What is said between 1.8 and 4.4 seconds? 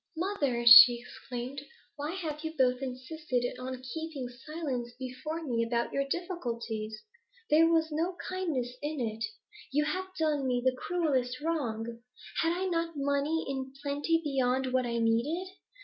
'why have you both insisted on keeping